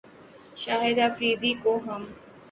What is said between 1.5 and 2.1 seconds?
کو ہم